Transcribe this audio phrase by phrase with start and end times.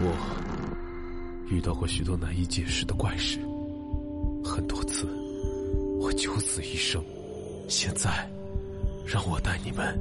[0.00, 3.38] 我遇到过许多难以解释的怪事，
[4.44, 5.06] 很多次
[6.00, 7.02] 我九死一生。
[7.68, 8.28] 现在，
[9.06, 9.98] 让我带你们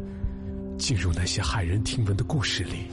[0.80, 2.88] 进入那些骇人听闻的故事里。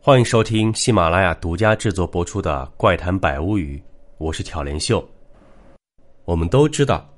[0.00, 3.78] 欢迎收听喜马拉雅独家制作播出的《怪谈百物语》，
[4.18, 5.06] 我是挑帘秀。
[6.26, 7.08] 我们都知道，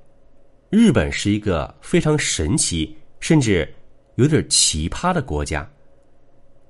[0.71, 3.69] 日本是一个非常神奇，甚至
[4.15, 5.69] 有点奇葩的国家。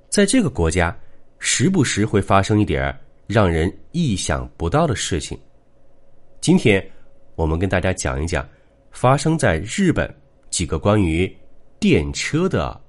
[0.09, 0.97] 在这个国家，
[1.39, 5.39] 时不时会发生一点让人意想不到的事情。
[6.41, 6.85] 今天，
[7.35, 8.47] 我们跟大家讲一讲
[8.91, 10.13] 发生在日本
[10.49, 11.31] 几个关于
[11.79, 12.79] 电车的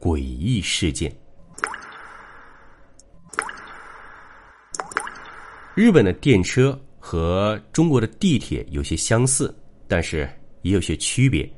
[0.00, 1.14] 诡异事件。
[5.74, 9.54] 日本的电车和中国的地铁有些相似，
[9.86, 10.28] 但是
[10.62, 11.48] 也有些区别。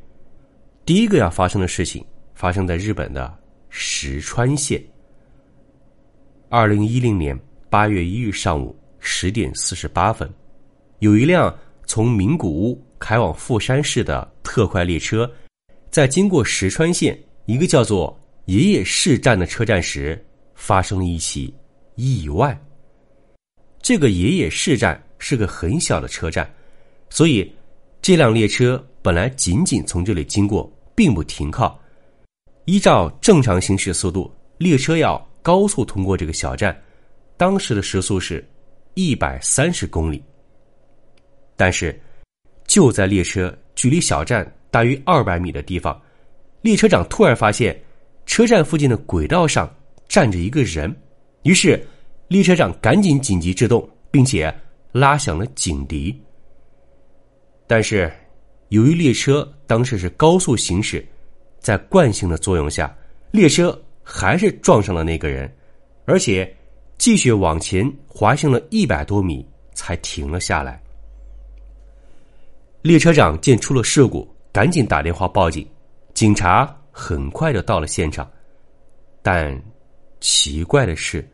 [0.85, 2.05] 第一个要发生的事情
[2.35, 3.39] 发生在日本的
[3.71, 4.83] 石川县。
[6.53, 10.29] 二零一零年八月一日上午十点四十八分，
[10.99, 15.31] 有一辆从名古屋开往富山市的特快列车，
[15.93, 17.17] 在经过石川县
[17.47, 20.21] 一个叫做爷爷市站的车站时，
[20.57, 21.55] 发生了一起
[21.95, 22.61] 意外。
[23.81, 26.53] 这个爷爷市站是个很小的车站，
[27.11, 27.49] 所以
[28.03, 31.81] 这辆列车本来仅仅从这里经过，并不停靠。
[32.65, 35.30] 依照正常行驶速度，列车要。
[35.43, 36.79] 高速通过这个小站，
[37.37, 38.47] 当时的时速是
[38.95, 40.23] 一百三十公里。
[41.57, 41.99] 但是，
[42.67, 46.01] 就在列车距离小站大约二百米的地方，
[46.63, 47.79] 列车长突然发现
[48.27, 49.73] 车站附近的轨道上
[50.09, 50.95] 站着一个人，
[51.43, 51.83] 于是
[52.29, 54.55] 列车长赶紧紧急制动，并且
[54.93, 56.19] 拉响了警笛。
[57.67, 58.13] 但是，
[58.69, 61.07] 由于列车当时是高速行驶，
[61.59, 62.95] 在惯性的作用下，
[63.31, 63.81] 列车。
[64.13, 65.49] 还是撞上了那个人，
[66.05, 66.53] 而且
[66.99, 70.83] 继续往前滑行了一百多米才停了下来。
[72.83, 75.65] 列车长见出了事故，赶紧打电话报警，
[76.13, 78.29] 警察很快就到了现场。
[79.23, 79.57] 但
[80.19, 81.25] 奇怪的是，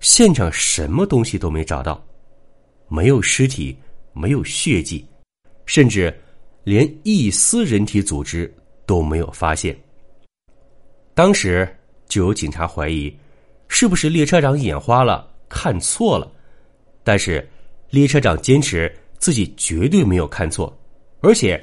[0.00, 2.04] 现场什么东西都没找到，
[2.88, 3.74] 没有尸体，
[4.12, 5.02] 没有血迹，
[5.64, 6.14] 甚至
[6.62, 8.52] 连一丝人体组织
[8.84, 9.74] 都没有发现。
[11.14, 11.66] 当时。
[12.12, 13.10] 就有警察怀疑，
[13.68, 16.30] 是不是列车长眼花了，看错了？
[17.02, 17.48] 但是
[17.88, 20.78] 列车长坚持自己绝对没有看错，
[21.22, 21.58] 而且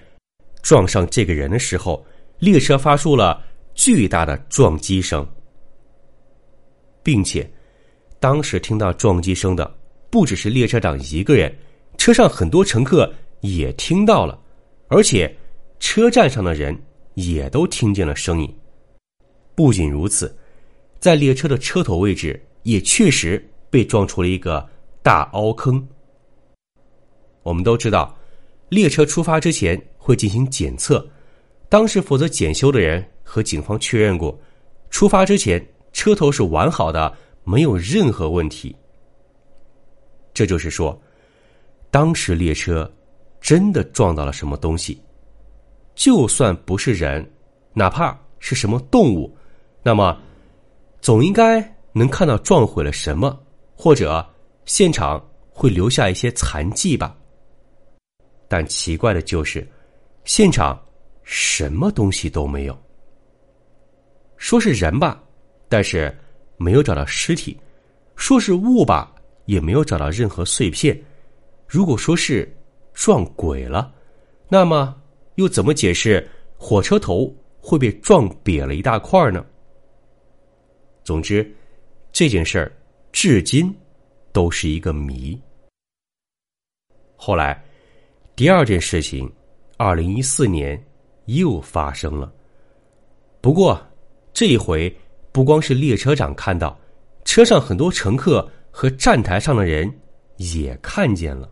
[0.64, 2.04] 撞上这个人的时候，
[2.40, 3.44] 列车发出了
[3.76, 5.24] 巨大的撞击声，
[7.04, 7.48] 并且
[8.20, 9.72] 当时听到撞击声的
[10.10, 11.56] 不只是列车长一个人，
[11.96, 14.42] 车上很多乘客也听到了，
[14.88, 15.32] 而且
[15.80, 16.76] 车站上的人
[17.14, 18.52] 也都听见了声音。
[19.60, 20.34] 不仅如此。
[21.02, 24.66] 在列车的车头位置，也确实被撞出了一个
[25.04, 25.86] 大凹坑。
[27.44, 28.18] 我们都知道，
[28.70, 31.06] 列车出发之前会进行检测。
[31.68, 34.40] 当时负责检修的人和警方确认过，
[34.90, 38.74] 出发之前车头是完好的，没有任何问题。
[40.34, 40.98] 这就是说，
[41.92, 42.90] 当时列车
[43.42, 45.02] 真的撞到了什么东西。
[45.96, 47.30] 就算不是人，
[47.74, 49.36] 哪怕是什么动物，
[49.84, 50.18] 那么。
[51.02, 51.62] 总应该
[51.94, 53.42] 能看到撞毁了什么，
[53.74, 54.24] 或者
[54.66, 57.16] 现场会留下一些残迹吧。
[58.50, 59.66] 但奇怪的就是，
[60.26, 60.78] 现场
[61.24, 62.78] 什么东西都没有。
[64.36, 65.24] 说是人吧，
[65.70, 66.14] 但是
[66.58, 67.56] 没有找到尸体；
[68.18, 69.16] 说是物吧，
[69.46, 71.02] 也没有找到任何碎片。
[71.66, 72.54] 如果说是
[72.94, 73.90] 撞鬼了，
[74.50, 74.94] 那么
[75.36, 79.46] 又怎么解释火车头会被撞瘪了一大块呢？
[81.10, 81.52] 总之，
[82.12, 82.72] 这件事儿
[83.12, 83.76] 至今
[84.32, 85.42] 都是一个谜。
[87.16, 87.60] 后来，
[88.36, 89.28] 第二件事情，
[89.76, 90.80] 二零一四年
[91.26, 92.32] 又发生了。
[93.42, 93.84] 不过，
[94.34, 94.96] 这一回
[95.32, 96.80] 不光是列车长看到，
[97.26, 99.92] 车上很多乘客和站台上的人
[100.38, 101.52] 也看见了。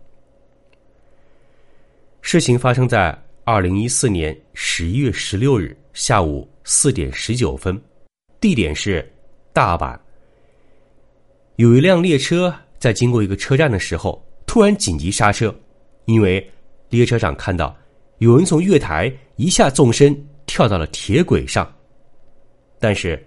[2.22, 7.82] 事情发生在二零一四年十一月十六日下午四点十九分，
[8.40, 9.12] 地点是。
[9.58, 9.98] 大阪
[11.56, 15.52] 有一辆列车在经过一个车站的时候，突然紧急刹车，
[16.06, 16.48] 因为
[16.90, 17.76] 列车长看到
[18.20, 20.16] 有人从月台一下纵身
[20.46, 21.68] 跳到了铁轨上。
[22.78, 23.20] 但是，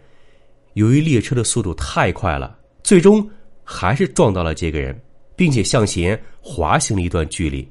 [0.75, 3.29] 由于列车的速度太快了，最终
[3.65, 4.97] 还是撞到了这个人，
[5.35, 7.69] 并且向前滑行了一段距离。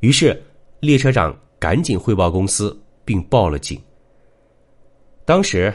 [0.00, 0.36] 于是，
[0.80, 3.80] 列车长赶紧汇报公司，并报了警。
[5.24, 5.72] 当时，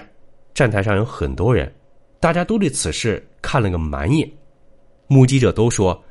[0.53, 1.73] 站台上有很多人。
[2.21, 4.31] 大家都对此事看了个满眼。
[5.07, 6.01] 目击者都说，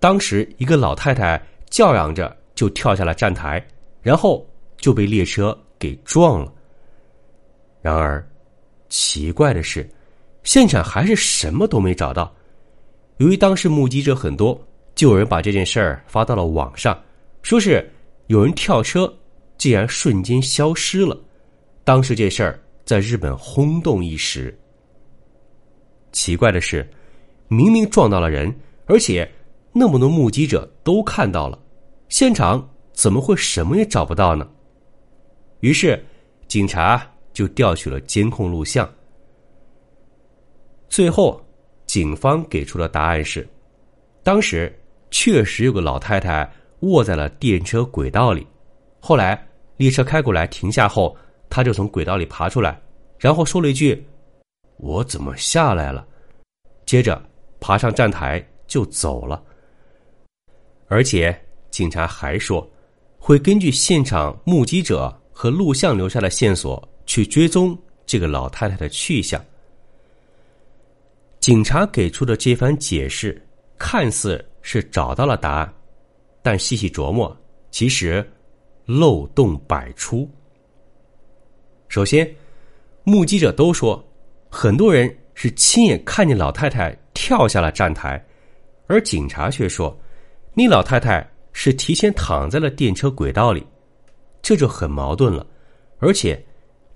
[0.00, 3.64] 当时一个老太太叫嚷着就跳下了站台，
[4.00, 4.44] 然后
[4.78, 6.50] 就被列车给撞了。
[7.82, 8.26] 然而，
[8.88, 9.88] 奇怪的是，
[10.42, 12.34] 现场还是什么都没找到。
[13.18, 14.58] 由于当时目击者很多，
[14.94, 16.98] 就有人把这件事儿发到了网上，
[17.42, 17.88] 说是
[18.28, 19.12] 有人跳车，
[19.58, 21.14] 竟然瞬间消失了。
[21.84, 24.58] 当时这事儿在日本轰动一时。
[26.18, 26.84] 奇怪的是，
[27.46, 28.52] 明明撞到了人，
[28.86, 29.30] 而且
[29.72, 31.56] 那么多目击者都看到了，
[32.08, 34.44] 现场怎么会什么也找不到呢？
[35.60, 36.04] 于是，
[36.48, 38.92] 警察就调取了监控录像。
[40.88, 41.40] 最后，
[41.86, 43.48] 警方给出的答案是：
[44.24, 44.76] 当时
[45.12, 46.50] 确实有个老太太
[46.80, 48.44] 卧在了电车轨道里，
[48.98, 49.40] 后来
[49.76, 51.16] 列车开过来停下后，
[51.48, 52.76] 她就从轨道里爬出来，
[53.20, 54.04] 然后说了一句。
[54.78, 56.06] 我怎么下来了？
[56.86, 57.20] 接着
[57.60, 59.42] 爬上站台就走了。
[60.86, 61.38] 而且
[61.70, 62.66] 警察还说，
[63.18, 67.76] 会根据现场目击者和录像留下的线索去追踪
[68.06, 69.44] 这个老太太的去向。
[71.40, 73.40] 警察给出的这番解释
[73.76, 75.74] 看似是找到了答案，
[76.40, 77.36] 但细细琢磨，
[77.70, 78.26] 其实
[78.86, 80.30] 漏洞百出。
[81.88, 82.32] 首先，
[83.02, 84.02] 目击者都说。
[84.50, 88.22] 很多人是亲眼看见老太太跳下了站台，
[88.86, 89.96] 而警察却说，
[90.54, 93.64] 那老太太是提前躺在了电车轨道里，
[94.40, 95.46] 这就很矛盾了。
[95.98, 96.42] 而且，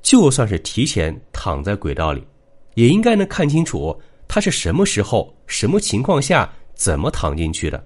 [0.00, 2.26] 就算是提前躺在轨道里，
[2.75, 7.84] 也应该能看清楚她是什么时候、什么情况下怎么躺进去的。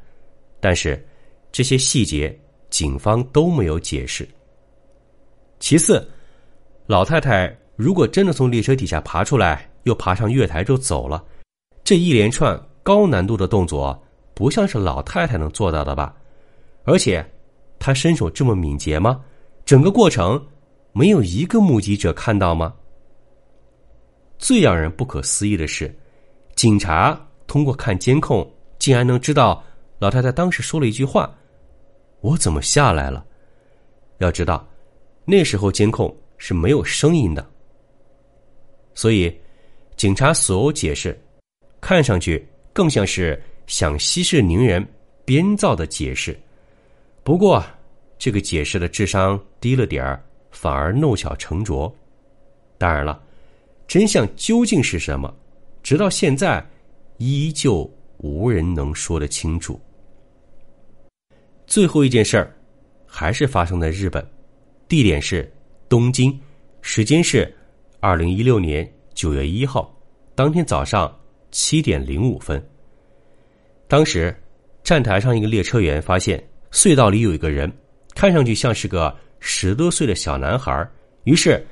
[0.60, 1.04] 但是，
[1.50, 2.38] 这些细节
[2.70, 4.26] 警方都没有解释。
[5.58, 6.08] 其次，
[6.86, 7.54] 老太太。
[7.76, 11.23] 如果真的从列车底下爬出来，又爬上月台就走了，
[11.84, 14.02] 这一连串高难度的动作，
[14.34, 16.14] 不像是老太太能做到的吧？
[16.84, 17.25] 而且，
[17.78, 19.23] 她身手这么敏捷吗？
[19.67, 20.43] 整个过程
[20.93, 22.75] 没有一个目击者看到吗？
[24.38, 25.94] 最让人不可思议的是，
[26.55, 28.49] 警察通过看监控，
[28.79, 29.62] 竟然能知道
[29.99, 31.31] 老太太当时说了一句话
[32.22, 33.25] ：“我怎么下来了？”
[34.19, 34.67] 要知道，
[35.26, 37.46] 那时候监控是没有声音的。
[38.96, 39.32] 所以，
[39.94, 41.16] 警察所有解释，
[41.82, 44.84] 看上去更像是想息事宁人
[45.22, 46.34] 编造的解释。
[47.22, 47.62] 不过，
[48.19, 51.94] 这个解释的智商低了点儿，反而弄巧成拙。
[52.78, 53.22] 当然了，
[53.87, 55.32] 真相究竟是什么，
[55.82, 56.66] 直到现在
[57.19, 59.78] 依旧无人能说得清楚。
[61.66, 62.56] 最后一件事儿，
[63.06, 64.26] 还是发生在日本，
[64.88, 65.52] 地点是
[65.87, 66.40] 东京，
[66.81, 67.54] 时间是。
[68.00, 69.93] 二零一六年九月一号，
[70.34, 71.12] 当天早上
[71.50, 72.64] 七点零五分，
[73.88, 74.34] 当时
[74.84, 77.72] 站台上一个列车员发现隧道里有一个人，
[78.14, 80.88] 看上去像是个十多岁的小男孩。
[81.25, 81.64] 于是，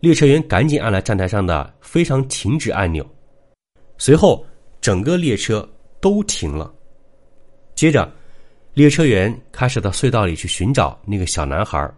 [0.00, 3.06] 列车员赶紧按了站台上的非常停止按钮，
[3.98, 4.44] 随后
[4.80, 5.68] 整个列车
[6.00, 6.74] 都停了。
[7.74, 8.10] 接着，
[8.72, 11.88] 列车员开始到隧道里去寻找那个小男孩，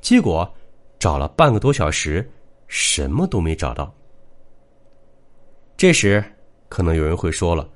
[0.00, 0.52] 结果
[0.98, 2.28] 找了半个多小时。
[2.74, 3.94] 什么都没找到。
[5.76, 6.22] 这时，
[6.68, 7.70] 可能有人会说了：“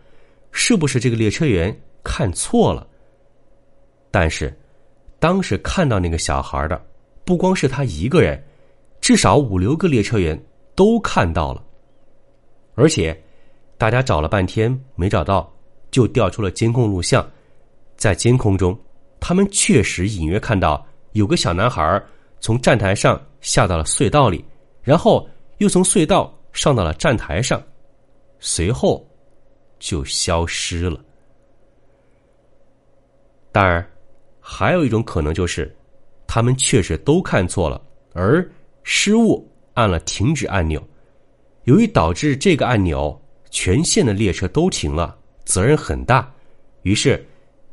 [0.50, 2.84] 是不是这个列车员看错了？”
[4.10, 4.52] 但是，
[5.20, 6.84] 当时看到那个小孩的，
[7.24, 8.44] 不光是他一个人，
[9.00, 10.36] 至少五六个列车员
[10.74, 11.62] 都看到了。
[12.74, 13.16] 而且，
[13.76, 15.48] 大家找了半天没找到，
[15.92, 17.24] 就调出了监控录像，
[17.96, 18.76] 在监控中，
[19.20, 22.02] 他们确实隐约看到有个小男孩
[22.40, 24.44] 从站台上下到了隧道里。
[24.88, 25.28] 然后
[25.58, 27.62] 又从隧道上到了站台上，
[28.40, 29.06] 随后
[29.78, 30.98] 就消失了。
[33.52, 33.86] 当然，
[34.40, 35.76] 还有一种可能就是，
[36.26, 37.78] 他们确实都看错了，
[38.14, 38.50] 而
[38.82, 40.82] 失误按了停止按钮。
[41.64, 45.14] 由于导致这个按钮，全线的列车都停了，
[45.44, 46.32] 责任很大。
[46.80, 47.22] 于是，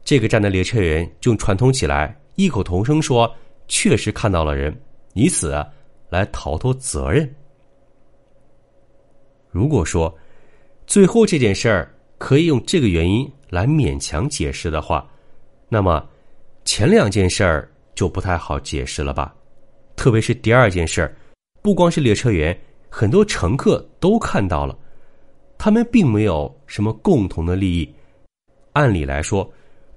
[0.03, 3.33] 这个站的列车员就串通起来，异口同声说
[3.69, 4.77] ：“确实看到了人。”
[5.15, 5.65] 以此。
[6.15, 7.29] 来逃脱责任。
[9.51, 10.13] 如果说
[10.87, 15.05] 最后这件事儿可以用这个原因来勉强解释的话，
[15.67, 16.07] 那么
[16.63, 19.35] 前两件事儿就不太好解释了吧？
[19.95, 21.15] 特别是第二件事儿，
[21.61, 22.57] 不光是列车员，
[22.89, 24.77] 很多乘客都看到了，
[25.57, 27.93] 他们并没有什么共同的利益，
[28.73, 29.49] 按理来说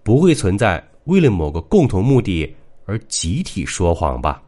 [0.02, 2.54] 不会存在为了某个共同目的
[2.86, 4.42] 而集体说谎吧？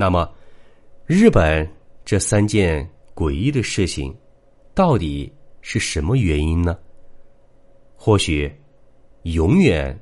[0.00, 0.32] 那么，
[1.06, 1.68] 日本
[2.04, 4.16] 这三件诡异的事情，
[4.72, 6.78] 到底是什么原因呢？
[7.96, 8.48] 或许，
[9.24, 9.98] 永远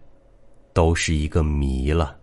[0.75, 2.16] 都是一个谜了。